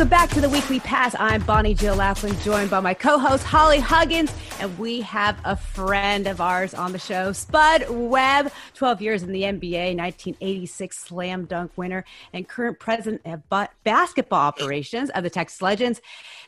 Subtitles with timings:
[0.00, 1.14] Welcome back to the Weekly Pass.
[1.18, 6.26] I'm Bonnie Jill Laughlin, joined by my co-host Holly Huggins, and we have a friend
[6.26, 11.72] of ours on the show, Spud Webb, 12 years in the NBA, 1986 slam dunk
[11.76, 13.42] winner, and current president of
[13.84, 16.00] basketball operations of the Texas Legends,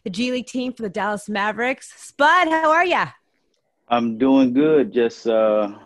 [0.05, 1.93] the G League team for the Dallas Mavericks.
[1.95, 3.05] Spud, how are you?
[3.87, 4.95] I'm doing good.
[4.95, 5.77] Just uh,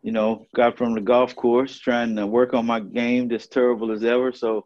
[0.00, 3.92] you know, got from the golf course, trying to work on my game, just terrible
[3.92, 4.32] as ever.
[4.32, 4.64] So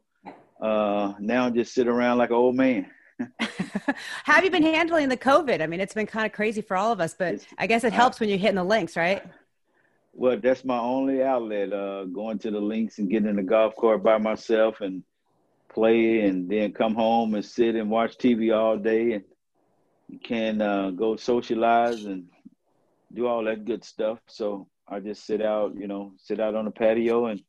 [0.62, 2.88] uh, now just sit around like an old man.
[3.40, 5.60] How have you been handling the COVID?
[5.60, 7.84] I mean, it's been kind of crazy for all of us, but it's, I guess
[7.84, 9.22] it helps when you're hitting the links, right?
[10.12, 11.72] Well, that's my only outlet.
[11.72, 15.02] Uh, going to the links and getting in the golf cart by myself and
[15.68, 19.24] play, and then come home and sit and watch TV all day, and
[20.08, 22.26] you can uh, go socialize and
[23.12, 24.18] do all that good stuff.
[24.28, 27.42] So I just sit out, you know, sit out on the patio and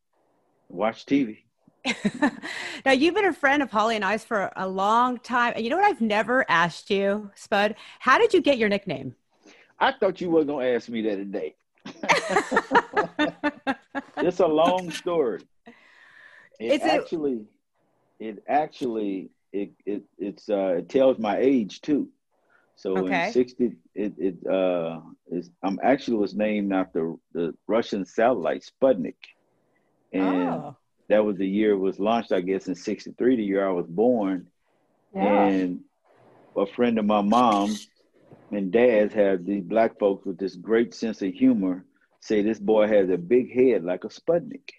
[0.69, 1.42] watch TV.
[2.85, 5.53] Now you've been a friend of Holly and I's for a long time.
[5.55, 7.75] And you know what I've never asked you, Spud?
[7.99, 9.15] How did you get your nickname?
[9.79, 11.55] I thought you were gonna ask me that today.
[14.17, 15.41] it's a long story.
[16.59, 17.45] It Is actually
[18.19, 22.07] it, it actually it it it's uh it tells my age too.
[22.75, 23.27] So okay.
[23.27, 29.15] in sixty it it uh is I'm actually was named after the Russian satellite Sputnik.
[30.13, 30.77] And oh
[31.09, 33.87] that was the year it was launched, I guess, in 63, the year I was
[33.87, 34.47] born.
[35.13, 35.45] Yeah.
[35.45, 35.81] And
[36.55, 37.75] a friend of my mom
[38.51, 41.85] and dad's had these black folks with this great sense of humor
[42.19, 44.69] say this boy has a big head like a Sputnik.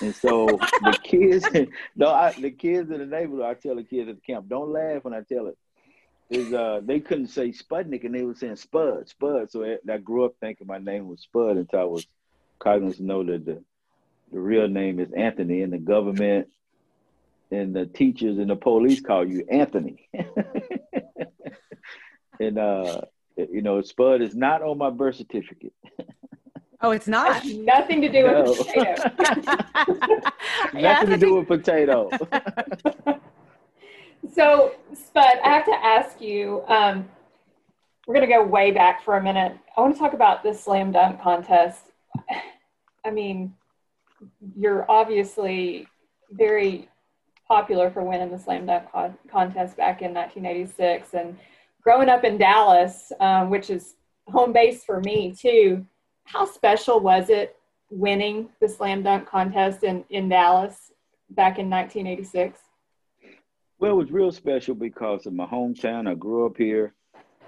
[0.00, 0.46] and so
[0.82, 1.44] the kids,
[1.96, 4.72] no, I, the kids in the neighborhood, I tell the kids at the camp, don't
[4.72, 5.58] laugh when I tell it.
[6.30, 9.50] Is uh, they couldn't say Sputnik and they were saying Spud, Spud.
[9.50, 12.06] So I, I grew up thinking my name was Spud until I was
[12.58, 13.62] cognizant to know that the
[14.32, 16.48] the real name is Anthony, and the government
[17.50, 20.08] and the teachers and the police call you Anthony.
[22.40, 23.02] and uh,
[23.36, 25.72] you know, Spud is not on my birth certificate.
[26.80, 27.44] Oh, it's not.
[27.44, 28.94] nothing to do with potato.
[30.74, 32.10] nothing to do with potato.
[34.34, 36.64] so, Spud, I have to ask you.
[36.66, 37.08] Um,
[38.06, 39.56] we're going to go way back for a minute.
[39.76, 41.84] I want to talk about the slam dunk contest.
[43.04, 43.54] I mean,
[44.56, 45.86] you're obviously
[46.30, 46.88] very
[47.48, 51.38] popular for winning the slam dunk con- contest back in 1986 and
[51.82, 53.94] growing up in dallas um, which is
[54.28, 55.84] home base for me too
[56.24, 57.56] how special was it
[57.90, 60.92] winning the slam dunk contest in, in dallas
[61.30, 62.58] back in 1986
[63.82, 66.08] well it was real special because of my hometown.
[66.08, 66.94] I grew up here.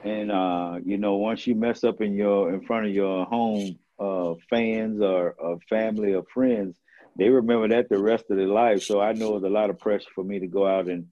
[0.03, 3.79] And uh, you know once you mess up in your in front of your home
[3.99, 6.77] uh, fans or, or family or friends,
[7.17, 8.83] they remember that the rest of their life.
[8.83, 11.07] So I know it was a lot of pressure for me to go out and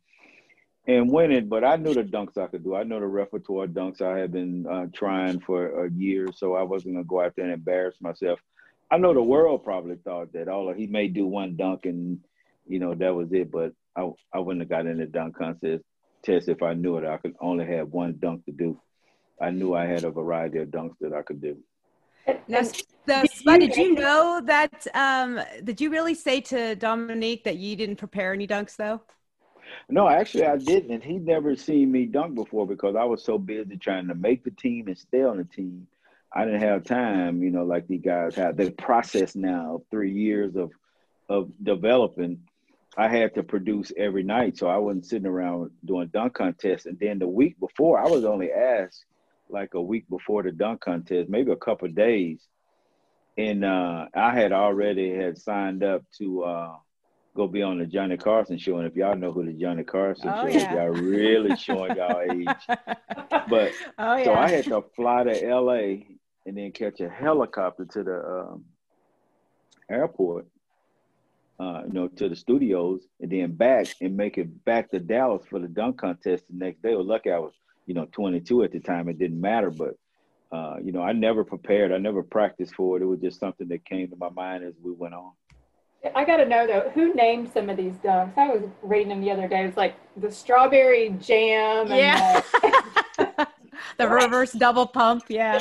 [0.86, 1.48] and win it.
[1.48, 2.74] But I knew the dunks I could do.
[2.74, 6.62] I know the repertoire dunks I had been uh, trying for a year, so I
[6.62, 8.40] wasn't gonna go out there and embarrass myself.
[8.90, 12.20] I know the world probably thought that all oh, he may do one dunk and
[12.66, 15.84] you know that was it, but I I wouldn't have got in the dunk contest
[16.22, 17.06] test if I knew it.
[17.06, 18.80] I could only have one dunk to do.
[19.40, 21.58] I knew I had a variety of dunks that I could do.
[22.46, 22.62] Now,
[23.06, 24.86] the, Spud, did you know that?
[24.94, 29.02] Um, did you really say to Dominique that you didn't prepare any dunks though?
[29.88, 30.90] No, actually, I didn't.
[30.90, 34.44] And he never seen me dunk before because I was so busy trying to make
[34.44, 35.86] the team and stay on the team.
[36.32, 38.56] I didn't have time, you know, like these guys have.
[38.56, 40.70] The process now, three years of
[41.28, 42.40] of developing,
[42.96, 44.58] I had to produce every night.
[44.58, 46.86] So I wasn't sitting around doing dunk contests.
[46.86, 49.04] And then the week before, I was only asked
[49.48, 52.48] like a week before the dunk contest, maybe a couple days,
[53.36, 56.76] and uh, I had already had signed up to uh,
[57.34, 58.78] go be on the Johnny Carson show.
[58.78, 60.56] And if y'all know who the Johnny Carson oh, show yeah.
[60.56, 62.46] is, y'all really showing y'all age.
[63.48, 64.24] But oh, yeah.
[64.24, 66.06] so I had to fly to L.A.
[66.46, 68.64] and then catch a helicopter to the um,
[69.90, 70.46] airport.
[71.60, 75.44] Uh, you know, to the studios and then back and make it back to Dallas
[75.48, 76.96] for the dunk contest the next day.
[76.96, 77.52] Well, lucky I was
[77.86, 79.94] you know 22 at the time it didn't matter but
[80.52, 81.92] uh, you know i never prepared.
[81.92, 83.02] I never practiced for it.
[83.02, 85.32] It was just something that came to my mind as we went on.
[86.14, 89.20] I got to know though who named some of these dunks i was reading them
[89.20, 89.64] the other day.
[89.64, 92.42] It's like the strawberry jam yeah.
[93.16, 93.48] the,
[93.98, 95.60] the reverse double pump yeah.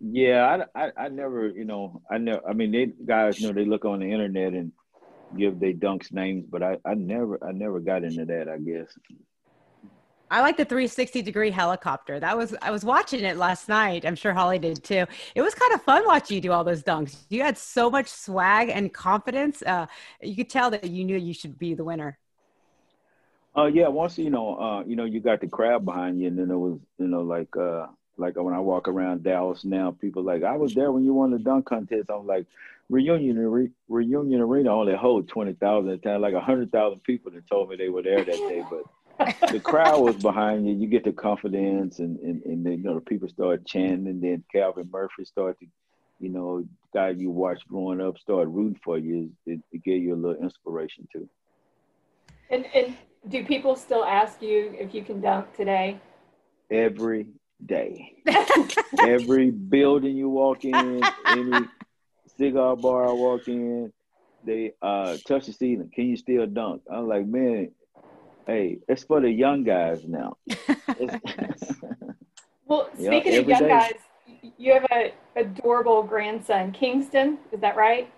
[0.00, 3.54] Yeah I, I, I never you know i never i mean they guys you know
[3.54, 4.72] they look on the internet and
[5.36, 8.96] give their dunks names but i i never i never got into that i guess
[10.30, 12.18] I like the 360 degree helicopter.
[12.18, 14.04] That was I was watching it last night.
[14.04, 15.06] I'm sure Holly did too.
[15.34, 17.16] It was kind of fun watching you do all those dunks.
[17.28, 19.62] You had so much swag and confidence.
[19.62, 19.86] Uh,
[20.22, 22.18] you could tell that you knew you should be the winner.
[23.56, 23.88] Uh, yeah.
[23.88, 26.56] Once you know, uh, you know, you got the crowd behind you, and then it
[26.56, 27.86] was, you know, like, uh,
[28.16, 31.30] like when I walk around Dallas now, people like, I was there when you won
[31.30, 32.10] the dunk contest.
[32.10, 32.46] I'm like,
[32.90, 36.00] reunion Re- reunion arena only hold twenty thousand.
[36.04, 38.82] Like hundred thousand people that told me they were there that day, but
[39.18, 40.74] the crowd was behind you.
[40.74, 44.22] You get the confidence, and and, and then, you know the people start chanting, and
[44.22, 45.66] then Calvin Murphy started to,
[46.20, 49.30] you know, guy you watched growing up started rooting for you.
[49.46, 51.28] It, it gave you a little inspiration too.
[52.50, 52.96] And and
[53.28, 56.00] do people still ask you if you can dunk today?
[56.70, 57.26] Every
[57.64, 58.16] day.
[59.00, 61.66] Every building you walk in, any
[62.36, 63.92] cigar bar I walk in,
[64.44, 65.90] they uh touch the ceiling.
[65.94, 66.82] Can you still dunk?
[66.90, 67.70] I'm like, man,
[68.46, 70.36] hey, it's for the young guys now.
[72.66, 73.68] well, speaking yeah, of young day.
[73.68, 73.94] guys,
[74.58, 77.38] you have a adorable grandson, Kingston.
[77.52, 78.12] Is that right?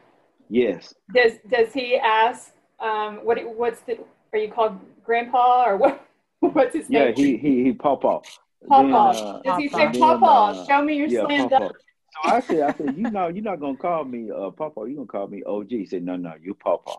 [0.48, 0.94] Yes.
[1.14, 3.98] Does Does he ask um, what what's the
[4.32, 6.02] are you called Grandpa or what?
[6.40, 7.08] What's his name?
[7.08, 8.20] Yeah, he he he Papa.
[8.68, 8.94] Papa.
[8.94, 10.26] Uh, Does he say Papa?
[10.26, 11.72] Uh, show me your yeah, slam dunk.
[11.72, 14.80] So I said, I said, you know, you're not gonna call me uh, Papa.
[14.86, 15.70] You're gonna call me OG.
[15.70, 16.92] He said, no, no, you Papa.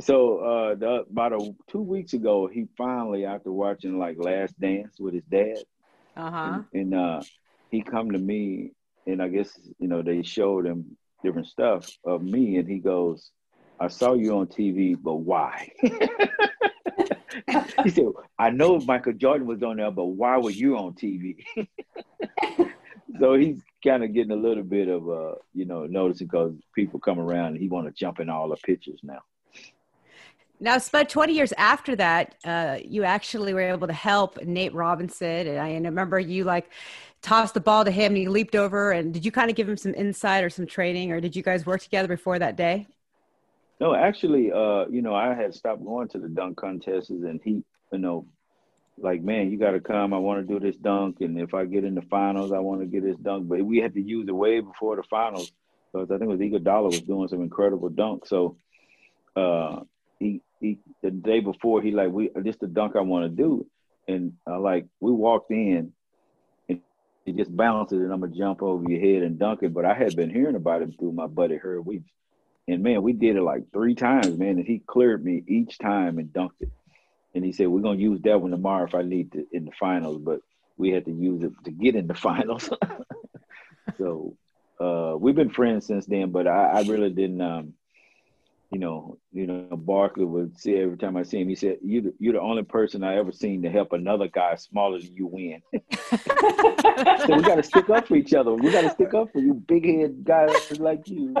[0.00, 4.98] So uh, the, about a, two weeks ago, he finally, after watching like Last Dance
[5.00, 5.64] with his dad,
[6.16, 6.60] uh-huh.
[6.72, 7.22] and, and uh,
[7.70, 8.72] he come to me,
[9.06, 13.32] and I guess you know they showed him different stuff of me, and he goes,
[13.80, 15.72] "I saw you on TV, but why?"
[17.82, 18.06] he said,
[18.38, 21.44] "I know Michael Jordan was on there, but why were you on TV?"
[23.18, 27.00] so he's kind of getting a little bit of uh, you know, noticing because people
[27.00, 29.18] come around and he want to jump in all the pictures now.
[30.60, 35.46] Now, Spud, 20 years after that, uh, you actually were able to help Nate Robinson.
[35.46, 36.70] And I remember you like
[37.22, 38.90] tossed the ball to him and he leaped over.
[38.90, 41.42] And did you kind of give him some insight or some training, or did you
[41.42, 42.86] guys work together before that day?
[43.80, 47.62] No, actually, uh, you know, I had stopped going to the dunk contests and he,
[47.92, 48.26] you know,
[49.00, 50.12] like, man, you got to come.
[50.12, 52.80] I want to do this dunk, and if I get in the finals, I want
[52.80, 53.48] to get this dunk.
[53.48, 55.52] But we had to use it way before the finals
[55.92, 58.26] because I think it was Iguodala was doing some incredible dunk.
[58.26, 58.56] So,
[59.36, 59.82] uh,
[60.18, 63.66] he he the day before he like we this the dunk I want to do,
[64.06, 65.92] and uh, like we walked in,
[66.68, 66.80] and
[67.24, 69.74] he just bounced it, and I'm gonna jump over your head and dunk it.
[69.74, 72.02] But I had been hearing about him through my buddy Herb We,
[72.66, 76.18] and man, we did it like three times, man, and he cleared me each time
[76.18, 76.70] and dunked it
[77.34, 79.70] and he said we're gonna use that one tomorrow if I need to in the
[79.78, 80.40] finals, but
[80.76, 82.70] we had to use it to get in the finals.
[83.98, 84.36] so
[84.80, 87.40] uh, we've been friends since then, but I, I really didn't.
[87.40, 87.74] Um,
[88.70, 92.14] you know, you know, Barkley would say every time I see him, he said, "You,
[92.18, 95.62] you're the only person I ever seen to help another guy smaller than you win."
[95.72, 98.52] so we got to stick up for each other.
[98.52, 101.34] We got to stick up for you, big head guys like you.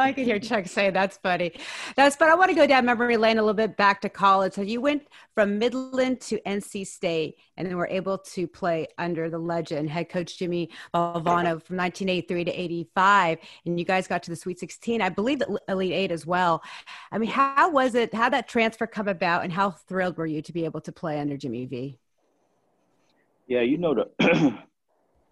[0.00, 1.52] I can hear Chuck say that's funny.
[1.96, 4.54] That's but I want to go down memory lane a little bit back to college.
[4.54, 9.30] So you went from Midland to NC State, and then were able to play under
[9.30, 14.30] the legend head coach Jimmy Valvano from 1983 to 85, and you guys got to
[14.30, 15.00] the Sweet 16.
[15.00, 16.62] I believe the Elite Eight as well.
[17.12, 18.14] I mean, how was it?
[18.14, 21.20] How that transfer come about, and how thrilled were you to be able to play
[21.20, 21.98] under Jimmy V?
[23.46, 24.58] Yeah, you know the.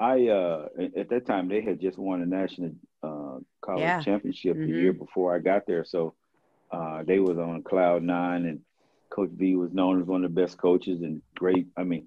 [0.01, 2.73] I uh at that time they had just won a national
[3.05, 4.01] uh, college yeah.
[4.01, 4.73] championship mm-hmm.
[4.73, 5.85] the year before I got there.
[5.85, 6.15] So
[6.71, 8.61] uh, they was on cloud nine, and
[9.11, 11.67] Coach V was known as one of the best coaches and great.
[11.77, 12.07] I mean,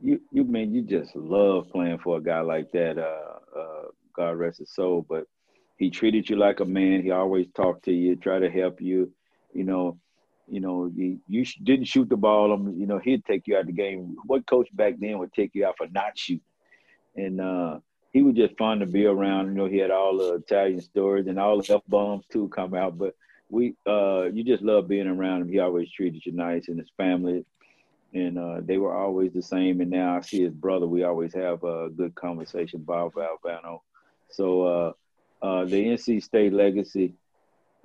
[0.00, 2.98] you you mean you just love playing for a guy like that.
[2.98, 3.82] Uh, uh,
[4.16, 5.24] God rest his soul, but
[5.76, 7.02] he treated you like a man.
[7.02, 9.12] He always talked to you, try to help you.
[9.54, 9.98] You know,
[10.48, 12.52] you know, you, you didn't shoot the ball.
[12.52, 14.16] Um, you know, he'd take you out of the game.
[14.26, 16.42] What coach back then would take you out for not shooting?
[17.16, 17.78] And uh,
[18.12, 19.46] he was just fun to be around.
[19.46, 22.74] You know, he had all the Italian stories and all the F bombs too come
[22.74, 22.98] out.
[22.98, 23.14] But
[23.48, 25.48] we, uh, you just love being around him.
[25.48, 27.44] He always treated you nice and his family,
[28.12, 29.80] and uh, they were always the same.
[29.80, 30.86] And now I see his brother.
[30.86, 33.80] We always have a good conversation, Bob Valvano.
[34.30, 34.92] So uh,
[35.44, 37.14] uh, the NC State legacy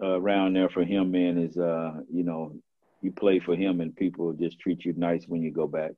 [0.01, 2.53] uh, around there for him, man, is uh, you know,
[3.01, 5.91] you play for him and people just treat you nice when you go back.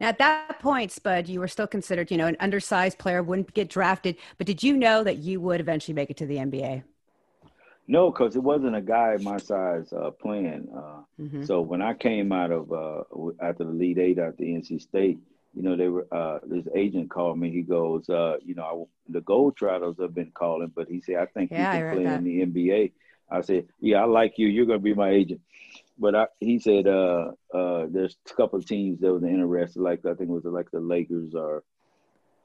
[0.00, 3.52] Now, at that point, Spud, you were still considered, you know, an undersized player, wouldn't
[3.52, 4.16] get drafted.
[4.38, 6.82] But did you know that you would eventually make it to the NBA?
[7.86, 10.68] No, because it wasn't a guy my size uh, playing.
[10.74, 11.44] Uh, mm-hmm.
[11.44, 13.02] So when I came out of uh,
[13.42, 15.18] after the Elite Eight at the NC State,
[15.54, 17.50] you know, they were uh, this agent called me.
[17.50, 21.26] He goes, uh, you know, I, the Globetrotters have been calling, but he said, I
[21.26, 22.18] think yeah, you can play that.
[22.18, 22.92] in the NBA.
[23.28, 24.46] I said, yeah, I like you.
[24.46, 25.40] You're going to be my agent
[26.00, 30.00] but I, he said uh, uh, there's a couple of teams that was interested, like
[30.06, 31.62] I think it was like the Lakers or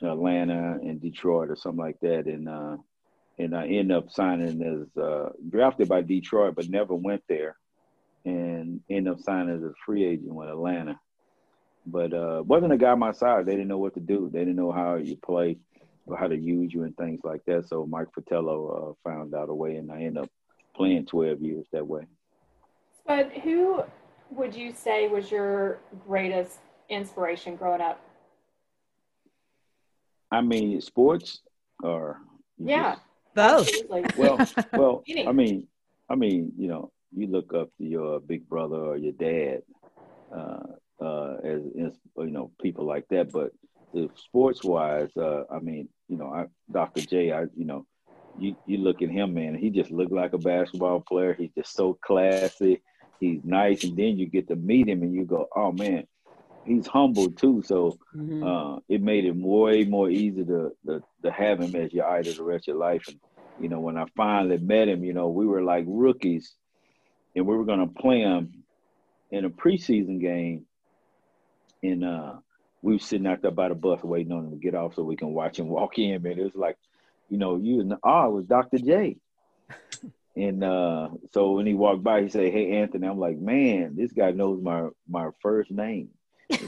[0.03, 2.77] Atlanta and Detroit or something like that, and uh,
[3.39, 7.55] and I end up signing as uh, drafted by Detroit, but never went there,
[8.25, 10.99] and ended up signing as a free agent with Atlanta.
[11.87, 13.45] But uh, wasn't a guy my size.
[13.45, 14.29] They didn't know what to do.
[14.33, 15.59] They didn't know how you play
[16.07, 17.69] or how to use you and things like that.
[17.69, 20.29] So Mike Fratello uh, found out a way, and I ended up
[20.75, 22.05] playing 12 years that way.
[23.05, 23.83] But who
[24.31, 26.59] would you say was your greatest
[26.89, 28.01] inspiration growing up?
[30.31, 31.41] I mean, sports
[31.83, 32.19] or
[32.57, 32.95] yeah,
[33.35, 33.69] both.
[34.17, 34.39] Well,
[34.73, 35.67] well, I mean,
[36.09, 39.61] I mean, you know, you look up to your big brother or your dad
[40.35, 43.31] uh, uh, as, as you know people like that.
[43.31, 43.51] But
[43.93, 47.01] the sports wise, uh, I mean, you know, I, Dr.
[47.01, 47.85] J, I you know,
[48.37, 49.55] you you look at him, man.
[49.55, 51.33] He just looked like a basketball player.
[51.33, 52.81] He's just so classy.
[53.19, 56.05] He's nice, and then you get to meet him, and you go, oh man,
[56.65, 57.63] he's humble too.
[57.65, 58.43] So mm-hmm.
[58.43, 62.33] uh, it made it way more easy to, to to have him as your idol
[62.33, 63.07] the rest of your life.
[63.07, 63.19] And
[63.59, 66.53] you know, when I finally met him, you know, we were like rookies
[67.35, 68.63] and we were going to play him
[69.31, 70.65] in a preseason game.
[71.83, 72.33] And uh,
[72.81, 75.03] we were sitting out there by the bus waiting on him to get off so
[75.03, 76.21] we can watch him walk in.
[76.21, 76.77] Man, it was like,
[77.29, 78.77] you know, you and ah, it was Dr.
[78.77, 79.17] J.
[80.35, 84.11] and uh, so when he walked by, he said, "Hey, Anthony." I'm like, "Man, this
[84.11, 86.09] guy knows my my first name."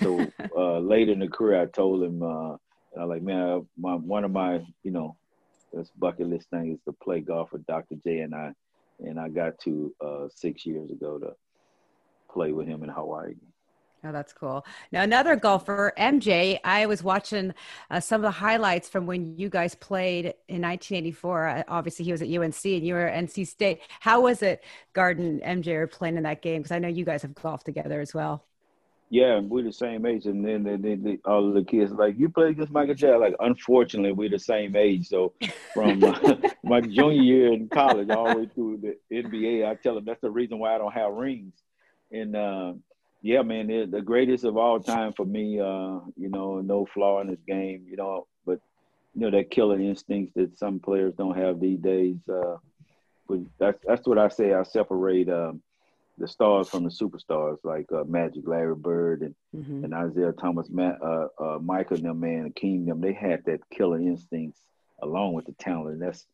[0.01, 0.25] so
[0.57, 2.55] uh, later in the career, I told him, uh,
[3.00, 5.17] I like, man, my one of my, you know,
[5.74, 7.95] this bucket list thing is to play golf with Dr.
[8.03, 8.53] J and I
[9.00, 11.33] and I got to uh, six years ago to
[12.31, 13.36] play with him in Hawaii.
[14.07, 14.65] Oh, that's cool.
[14.93, 17.53] Now, another golfer, MJ, I was watching
[17.91, 21.47] uh, some of the highlights from when you guys played in 1984.
[21.47, 23.81] Uh, obviously, he was at UNC and you were at NC State.
[23.99, 26.61] How was it, Garden, MJ, or playing in that game?
[26.61, 28.45] Because I know you guys have golfed together as well.
[29.09, 32.73] Yeah, we're the same age, and then, all of the kids like you played against
[32.73, 33.21] Michael Jackson.
[33.21, 35.07] Like, unfortunately, we're the same age.
[35.07, 35.33] So
[35.73, 39.95] from uh, my junior year in college all the way through the NBA, I tell
[39.95, 41.53] them that's the reason why I don't have rings.
[42.11, 42.73] And uh,
[43.21, 45.59] yeah, man, the greatest of all time for me.
[45.59, 47.86] Uh, you know, no flaw in his game.
[47.89, 48.59] You know, but
[49.15, 52.17] you know that killer instincts that some players don't have these days.
[52.31, 52.57] Uh,
[53.27, 54.53] but that's that's what I say.
[54.53, 55.29] I separate.
[55.29, 55.62] Um,
[56.17, 59.83] the stars from the superstars like uh, Magic, Larry Bird, and, mm-hmm.
[59.83, 63.01] and Isiah Thomas, Matt, uh, uh, Michael, them man, King, them.
[63.01, 64.59] They had that killer instincts
[65.03, 65.93] along with the talent.
[65.93, 66.25] And that's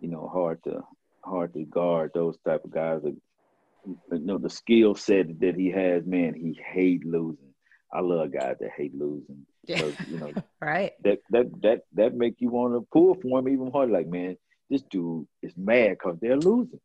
[0.00, 0.82] you know hard to
[1.24, 3.02] hard to guard those type of guys.
[3.02, 3.16] That,
[3.86, 6.34] you know the skill set that he has, man.
[6.34, 7.54] He hate losing.
[7.92, 9.46] I love guys that hate losing.
[9.64, 9.90] Yeah.
[10.08, 10.92] you know, right.
[11.04, 13.92] That that that that make you want to pull for him even harder.
[13.92, 14.36] Like, man,
[14.70, 16.80] this dude is mad because they're losing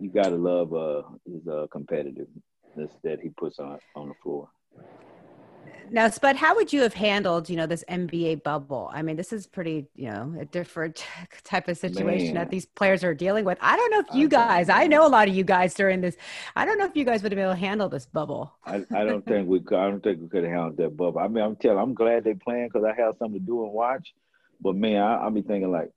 [0.00, 4.48] you gotta love uh, his uh, competitiveness that he puts on on the floor.
[5.94, 8.90] Now, Spud, how would you have handled, you know, this NBA bubble?
[8.92, 11.06] I mean, this is pretty, you know, a different
[11.44, 12.34] type of situation Man.
[12.34, 13.58] that these players are dealing with.
[13.60, 16.00] I don't know if you I guys, I know a lot of you guys during
[16.00, 16.16] this.
[16.56, 18.52] I don't know if you guys would have been able to handle this bubble.
[18.66, 19.78] I, I don't think we could.
[19.78, 21.20] I don't think we could have handled that bubble.
[21.20, 23.72] I mean, I'm telling, I'm glad they're playing because I have something to do and
[23.72, 24.14] watch.
[24.60, 25.90] But man, I, I'll be thinking like,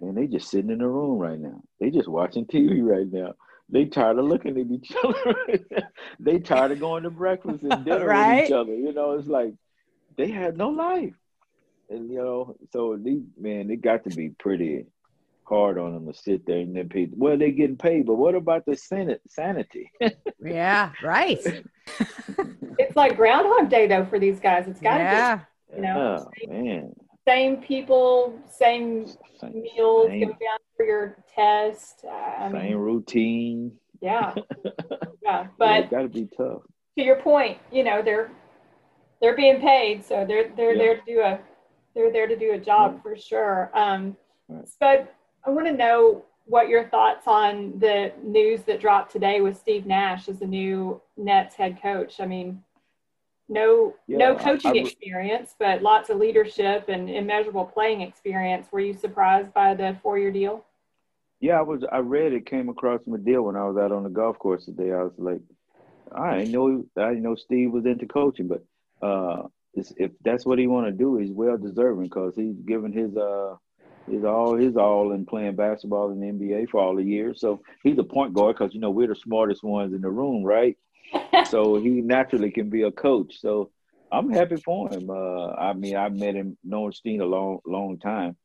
[0.00, 1.62] man, they just sitting in the room right now.
[1.78, 3.34] They just watching TV right now
[3.68, 5.34] they tired of looking at each other.
[6.20, 8.36] they tired of going to breakfast and dinner right?
[8.36, 8.74] with each other.
[8.74, 9.54] You know, it's like
[10.16, 11.14] they had no life.
[11.90, 14.86] And you know, so these man, it got to be pretty
[15.44, 17.08] hard on them to sit there and then pay.
[17.12, 19.90] Well, they're getting paid, but what about the senate sanity?
[20.42, 21.38] yeah, right.
[22.78, 24.66] it's like Groundhog Day though for these guys.
[24.66, 25.36] It's got to yeah.
[25.36, 26.94] be, you know, oh, man.
[27.26, 29.06] Same people, same,
[29.40, 30.28] same meals, same.
[30.28, 32.04] down for your test.
[32.04, 33.72] Mean, Same routine.
[34.00, 34.34] Yeah.
[35.22, 35.46] yeah.
[35.56, 36.60] But it's got to be tough.
[36.98, 38.30] To your point, you know, they're
[39.22, 40.82] they're being paid, so they're they're yeah.
[40.82, 41.40] there to do a
[41.94, 43.02] they're there to do a job yeah.
[43.02, 43.70] for sure.
[43.72, 44.14] Um,
[44.48, 44.68] right.
[44.68, 45.08] Spud,
[45.46, 49.86] I want to know what your thoughts on the news that dropped today with Steve
[49.86, 52.20] Nash as the new Nets head coach.
[52.20, 52.62] I mean,
[53.48, 58.68] no yeah, no coaching I, I, experience, but lots of leadership and immeasurable playing experience.
[58.72, 60.64] Were you surprised by the four year deal?
[61.40, 61.84] Yeah, I was.
[61.92, 64.64] I read it came across my deal when I was out on the golf course
[64.64, 64.92] today.
[64.92, 65.40] I was like,
[66.14, 68.64] I didn't know I didn't know Steve was into coaching, but
[69.06, 73.16] uh, if that's what he want to do, he's well deserving because he's given his
[73.16, 73.56] uh
[74.08, 77.40] his all his all in playing basketball in the NBA for all the years.
[77.40, 80.44] So he's a point guard because you know we're the smartest ones in the room,
[80.44, 80.76] right?
[81.48, 83.40] so he naturally can be a coach.
[83.40, 83.70] So
[84.10, 85.10] I'm happy for him.
[85.10, 88.36] Uh, I mean, I've met him, known Steen a long, long time,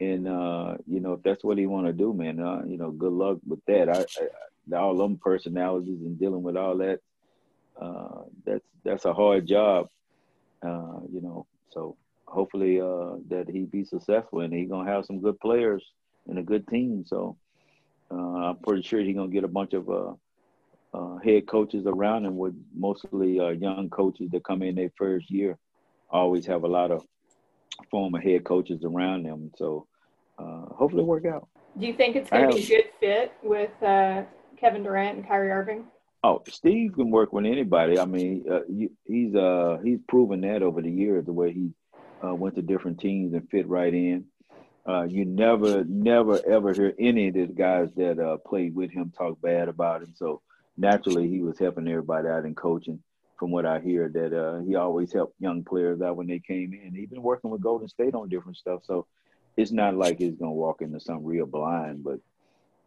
[0.00, 2.90] and uh, you know, if that's what he want to do, man, uh, you know,
[2.90, 3.88] good luck with that.
[3.88, 7.00] I, I, all them personalities and dealing with all that,
[7.80, 9.88] uh, that's that's a hard job,
[10.62, 11.46] uh, you know.
[11.70, 11.96] So
[12.26, 15.84] hopefully uh, that he be successful and he gonna have some good players
[16.26, 17.04] and a good team.
[17.06, 17.36] So
[18.10, 19.88] uh, I'm pretty sure he gonna get a bunch of
[20.94, 25.30] uh, head coaches around him with mostly uh, young coaches that come in their first
[25.30, 25.58] year.
[26.10, 27.04] Always have a lot of
[27.90, 29.50] former head coaches around them.
[29.56, 29.86] So
[30.38, 31.48] uh, hopefully work out.
[31.78, 34.22] Do you think it's going to be a good fit with uh,
[34.58, 35.84] Kevin Durant and Kyrie Irving?
[36.24, 37.98] Oh, Steve can work with anybody.
[37.98, 38.60] I mean, uh,
[39.04, 41.70] he's uh, he's proven that over the years, the way he
[42.24, 44.24] uh, went to different teams and fit right in.
[44.88, 49.12] Uh, you never, never, ever hear any of the guys that uh, played with him
[49.16, 50.14] talk bad about him.
[50.16, 50.40] So
[50.78, 53.02] naturally, he was helping everybody out in coaching.
[53.38, 56.72] From what I hear, that uh, he always helped young players out when they came
[56.72, 56.92] in.
[56.92, 59.06] He's been working with Golden State on different stuff, so
[59.56, 62.02] it's not like he's gonna walk into some real blind.
[62.02, 62.18] But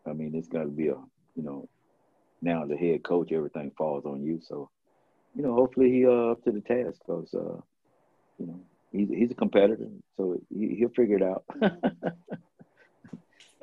[0.06, 0.98] I mean, it's gonna be a,
[1.36, 1.70] you know,
[2.42, 4.42] now the head coach, everything falls on you.
[4.42, 4.70] So,
[5.36, 7.62] you know, hopefully he uh, up to the task because, uh,
[8.38, 8.60] you know,
[8.92, 11.46] he's he's a competitor, so he, he'll figure it out.
[11.60, 11.78] but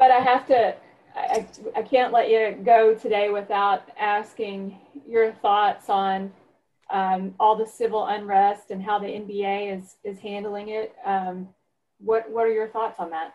[0.01, 0.75] I have to.
[1.15, 1.47] I,
[1.77, 6.33] I can't let you go today without asking your thoughts on
[6.91, 10.95] um, all the civil unrest and how the NBA is is handling it.
[11.05, 11.49] Um,
[11.99, 13.35] what what are your thoughts on that?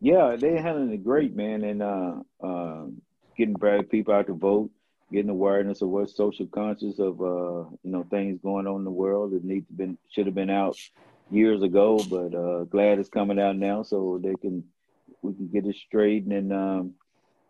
[0.00, 2.84] Yeah, they're handling it great, man, and uh, uh,
[3.36, 4.70] getting people out to vote,
[5.12, 8.90] getting awareness of what social conscious of uh, you know things going on in the
[8.90, 10.76] world that need to been should have been out
[11.30, 14.64] years ago, but uh, glad it's coming out now so they can
[15.24, 16.94] we can get it straight and um,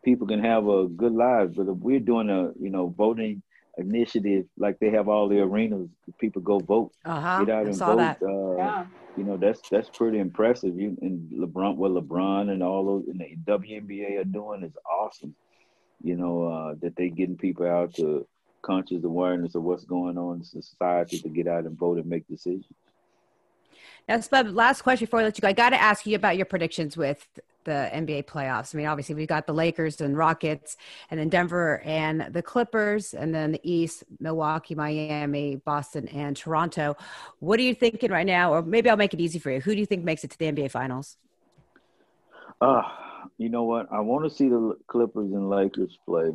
[0.05, 1.57] people can have a good lives.
[1.57, 3.43] But if we're doing a you know voting
[3.77, 5.89] initiative like they have all the arenas,
[6.19, 7.45] people go vote, uh-huh.
[7.45, 7.97] get out I and vote.
[7.97, 8.23] That.
[8.23, 8.87] Uh, yeah.
[9.17, 10.79] You know that's that's pretty impressive.
[10.79, 15.35] You and LeBron, what LeBron and all those and the WNBA are doing is awesome
[16.05, 18.27] you know, uh, that they're getting people out to
[18.63, 22.29] conscious awareness of what's going on in society to get out and vote and make
[22.29, 22.67] decisions.
[24.07, 25.49] Now, Spud, last question before I let you go.
[25.49, 27.27] I got to ask you about your predictions with
[27.65, 28.75] the NBA playoffs.
[28.75, 30.77] I mean, obviously, we've got the Lakers and Rockets,
[31.11, 36.97] and then Denver and the Clippers, and then the East, Milwaukee, Miami, Boston, and Toronto.
[37.41, 38.53] What are you thinking right now?
[38.53, 39.61] Or maybe I'll make it easy for you.
[39.61, 41.17] Who do you think makes it to the NBA Finals?
[42.61, 42.83] Uh,
[43.39, 43.91] you know what?
[43.93, 46.33] I want to see the Clippers and Lakers play,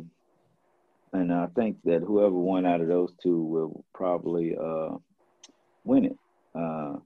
[1.12, 4.96] and I think that whoever won out of those two will probably uh,
[5.84, 6.16] win it.
[6.54, 6.96] Uh,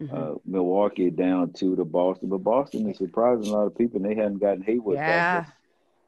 [0.00, 0.14] mm-hmm.
[0.16, 4.00] uh, Milwaukee down to the Boston, but Boston is surprising a lot of people.
[4.02, 5.40] and They haven't gotten Hayward yeah.
[5.40, 5.54] back.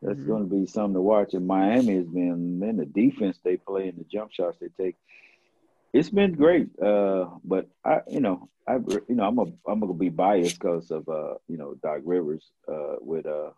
[0.02, 0.28] That's, mm-hmm.
[0.28, 1.34] going to be something to watch.
[1.34, 4.96] And Miami has been, man, the defense they play and the jump shots they take
[5.92, 6.68] it's been great.
[6.80, 10.90] Uh, but I, you know, I, you know, I'm a, I'm gonna be biased because
[10.90, 13.50] of, uh, you know, Doc Rivers, uh, with, uh,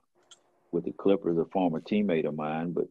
[0.71, 2.73] with the Clippers, a former teammate of mine.
[2.73, 2.89] But,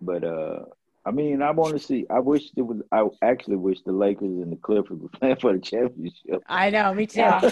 [0.00, 0.64] but, uh,
[1.06, 2.06] I mean, I want to see.
[2.08, 2.80] I wish it was.
[2.90, 6.42] I actually wish the Lakers and the Clippers were playing for the championship.
[6.46, 7.20] I know, me too.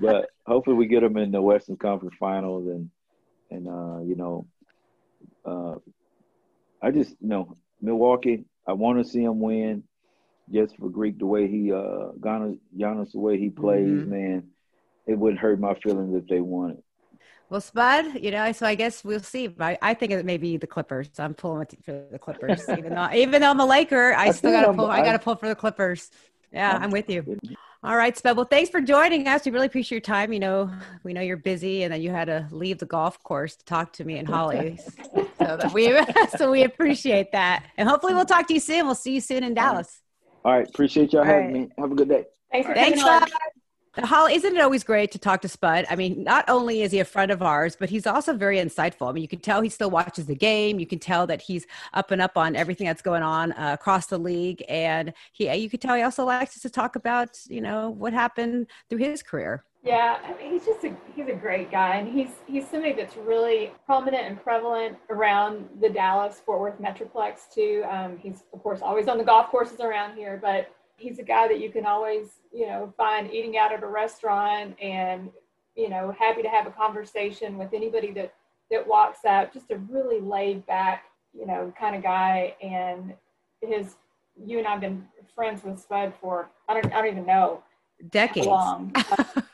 [0.00, 2.90] but hopefully, we get them in the Western Conference Finals, and
[3.50, 4.46] and uh, you know,
[5.44, 5.74] uh,
[6.80, 8.44] I just you know Milwaukee.
[8.66, 9.84] I want to see him win,
[10.50, 14.10] just for Greek the way he uh Giannis, Giannis the way he plays, mm-hmm.
[14.10, 14.44] man.
[15.06, 16.84] It wouldn't hurt my feelings if they won it.
[17.48, 19.54] Well, Spud, you know, so I guess we'll see.
[19.60, 21.08] I, I think it may be the Clippers.
[21.18, 24.50] I'm pulling for the Clippers, even though even though I'm a Laker, I, I still
[24.50, 24.86] got to pull.
[24.86, 26.10] I, I got to pull for the Clippers.
[26.52, 27.38] Yeah, I'm, I'm with you.
[27.84, 28.36] All right, Spud.
[28.36, 29.44] Well, thanks for joining us.
[29.44, 30.32] We really appreciate your time.
[30.32, 30.70] You know,
[31.04, 33.92] we know you're busy, and then you had to leave the golf course to talk
[33.94, 34.80] to me and Holly.
[35.38, 35.96] so that we
[36.36, 38.86] so we appreciate that, and hopefully we'll talk to you soon.
[38.86, 40.00] We'll see you soon in Dallas.
[40.44, 41.68] All right, appreciate y'all All having right.
[41.68, 41.68] me.
[41.78, 42.24] Have a good day.
[42.50, 43.30] Thanks for Thanks, Spud.
[44.04, 45.86] Holly, isn't it always great to talk to Spud?
[45.88, 49.08] I mean, not only is he a friend of ours, but he's also very insightful.
[49.08, 50.78] I mean, you can tell he still watches the game.
[50.78, 54.06] You can tell that he's up and up on everything that's going on uh, across
[54.06, 57.90] the league, and he you can tell he also likes to talk about you know
[57.90, 59.64] what happened through his career.
[59.86, 63.16] Yeah, I mean, he's just a he's a great guy, and he's he's somebody that's
[63.16, 67.84] really prominent and prevalent around the Dallas Fort Worth metroplex too.
[67.88, 71.48] Um, he's of course always on the golf courses around here, but he's a guy
[71.48, 75.30] that you can always, you know, find eating out at a restaurant and,
[75.74, 78.34] you know, happy to have a conversation with anybody that,
[78.70, 79.52] that walks up.
[79.52, 81.04] Just a really laid back,
[81.38, 82.54] you know, kind of guy.
[82.62, 83.14] And
[83.60, 83.96] his,
[84.42, 87.62] you and I've been friends with Spud for, I don't, I don't even know,
[88.10, 88.92] decades long.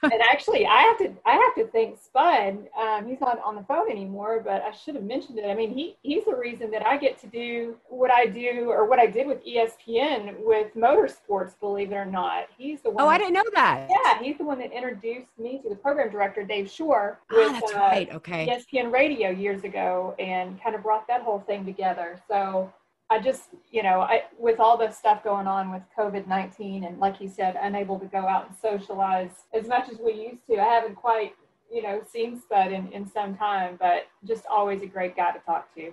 [0.03, 2.69] and actually, I have to I have to thank Spud.
[2.79, 5.47] Um, he's not on the phone anymore, but I should have mentioned it.
[5.47, 8.89] I mean, he he's the reason that I get to do what I do or
[8.89, 11.59] what I did with ESPN with motorsports.
[11.61, 13.05] Believe it or not, he's the one.
[13.05, 13.89] Oh, that, I didn't know that.
[13.89, 17.49] Yeah, he's the one that introduced me to the program director Dave Shore ah, with
[17.49, 18.13] ah, that's uh, right.
[18.13, 18.47] Okay.
[18.47, 22.21] ESPN Radio years ago, and kind of brought that whole thing together.
[22.29, 22.73] So
[23.13, 26.99] I just, you know, I, with all the stuff going on with COVID 19, and
[26.99, 30.59] like you said, unable to go out and socialize as much as we used to,
[30.59, 31.35] I haven't quite,
[31.71, 35.41] you know, seen Spud in, in some time, but just always a great guy to
[35.41, 35.93] talk to.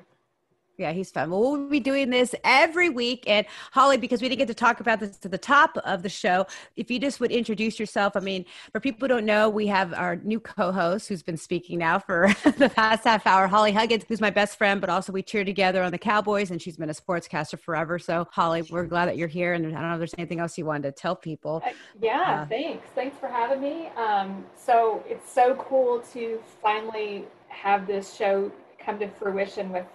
[0.80, 1.30] Yeah, he's fun.
[1.30, 3.26] Well, we'll be doing this every week.
[3.28, 6.10] And Holly, because we didn't get to talk about this at the top of the
[6.10, 8.16] show, if you just would introduce yourself.
[8.16, 11.80] I mean, for people who don't know, we have our new co-host who's been speaking
[11.80, 15.22] now for the past half hour, Holly Huggins, who's my best friend, but also we
[15.22, 18.00] cheer together on the Cowboys, and she's been a sportscaster forever.
[18.00, 19.56] So, Holly, we're glad that you're here.
[19.56, 21.62] And I don't know if there's anything else you wanted to tell people.
[21.66, 22.88] Uh, yeah, uh, thanks.
[22.96, 23.88] Thanks for having me.
[23.98, 29.86] Um, so it's so cool to finally have this show come to fruition with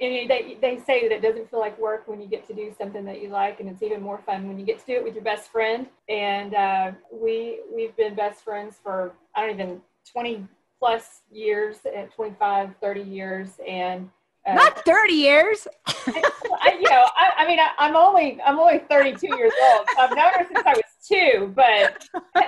[0.00, 2.74] and they, they say that it doesn't feel like work when you get to do
[2.76, 5.04] something that you like and it's even more fun when you get to do it
[5.04, 5.86] with your best friend.
[6.08, 10.46] And uh, we we've been best friends for i don't even 20
[10.78, 14.08] plus years at uh, 25 30 years and
[14.46, 15.68] uh, not 30 years.
[15.86, 20.02] I, you know I, I mean I, am only i'm only 32 years old so
[20.02, 22.06] i've known her since i was two but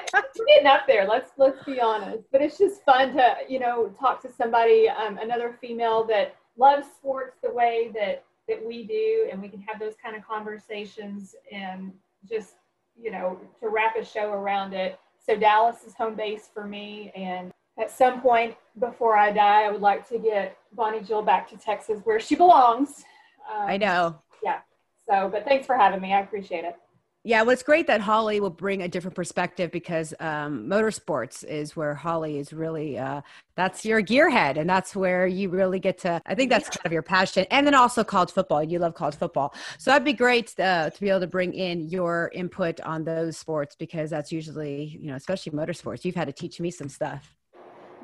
[0.46, 2.24] getting up there let's let's be honest.
[2.32, 6.84] But it's just fun to you know talk to somebody um, another female that love
[6.84, 11.34] sports the way that that we do and we can have those kind of conversations
[11.50, 11.92] and
[12.28, 12.54] just
[13.00, 14.98] you know to wrap a show around it.
[15.24, 19.70] So dallas is home base for me and at some point before i die i
[19.70, 23.04] would like to get bonnie jill back to texas where she belongs.
[23.52, 24.20] Um, i know.
[24.42, 24.60] yeah.
[25.08, 26.12] So but thanks for having me.
[26.12, 26.76] I appreciate it
[27.24, 31.76] yeah, well, it's great that Holly will bring a different perspective because um, motorsports is
[31.76, 33.20] where Holly is really, uh,
[33.54, 34.58] that's your gearhead.
[34.58, 37.46] And that's where you really get to, I think that's kind of your passion.
[37.52, 38.64] And then also college football.
[38.64, 39.54] You love college football.
[39.78, 43.36] So that'd be great uh, to be able to bring in your input on those
[43.36, 46.04] sports because that's usually, you know, especially motorsports.
[46.04, 47.36] You've had to teach me some stuff.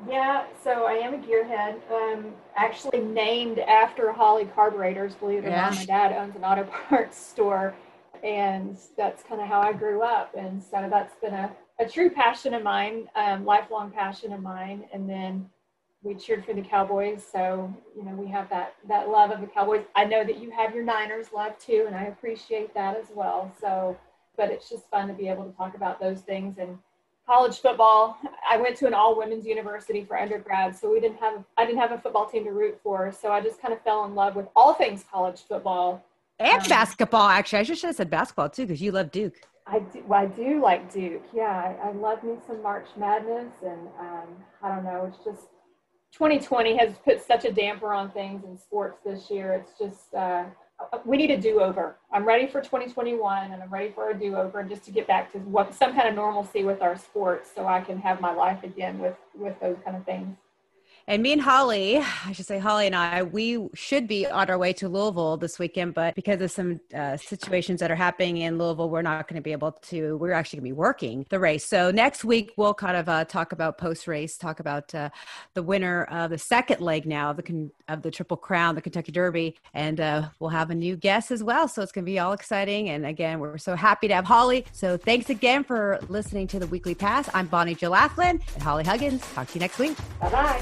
[0.07, 1.75] Yeah, so I am a gearhead.
[1.91, 5.15] Um, actually named after Holley carburetors.
[5.15, 5.63] Believe it or yeah.
[5.63, 7.75] not, my dad owns an auto parts store
[8.23, 10.33] and that's kind of how I grew up.
[10.37, 14.85] And so that's been a, a true passion of mine, um, lifelong passion of mine.
[14.93, 15.49] And then
[16.01, 19.47] we cheered for the Cowboys, so you know we have that that love of the
[19.47, 19.83] Cowboys.
[19.95, 23.51] I know that you have your Niners love too, and I appreciate that as well.
[23.59, 23.97] So,
[24.37, 26.77] but it's just fun to be able to talk about those things and
[27.27, 28.17] college football.
[28.49, 31.79] I went to an all women's university for undergrad, so we didn't have I didn't
[31.79, 33.11] have a football team to root for.
[33.11, 36.03] So I just kind of fell in love with all things college football
[36.39, 37.27] and um, basketball.
[37.27, 39.35] Actually, I should have said basketball too because you love Duke.
[39.67, 41.23] I do, well, I do like Duke.
[41.33, 44.27] Yeah, I, I, love me some March Madness, and um,
[44.63, 45.05] I don't know.
[45.05, 45.47] It's just
[46.13, 49.53] 2020 has put such a damper on things in sports this year.
[49.53, 50.45] It's just uh,
[51.05, 51.97] we need a do-over.
[52.11, 55.31] I'm ready for 2021, and I'm ready for a do-over, and just to get back
[55.33, 58.63] to what some kind of normalcy with our sports, so I can have my life
[58.63, 60.35] again with with those kind of things.
[61.09, 64.59] And me and Holly, I should say Holly and I, we should be on our
[64.59, 68.59] way to Louisville this weekend, but because of some uh, situations that are happening in
[68.59, 70.17] Louisville, we're not going to be able to.
[70.17, 71.65] We're actually going to be working the race.
[71.65, 75.09] So next week we'll kind of uh, talk about post race, talk about uh,
[75.55, 79.11] the winner of the second leg now of the of the Triple Crown, the Kentucky
[79.11, 81.67] Derby, and uh, we'll have a new guest as well.
[81.67, 82.89] So it's going to be all exciting.
[82.89, 84.63] And again, we're so happy to have Holly.
[84.73, 87.27] So thanks again for listening to the Weekly Pass.
[87.33, 89.21] I'm Bonnie Jill and Holly Huggins.
[89.33, 89.97] Talk to you next week.
[90.19, 90.61] Bye bye.